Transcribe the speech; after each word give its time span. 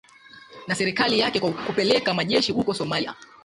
na 0.67 0.75
serikali 0.75 1.19
yake 1.19 1.39
kwa 1.39 1.51
kupeleka 1.51 2.13
majeshi 2.13 2.51
huko 2.51 2.73
somalia 2.73 3.15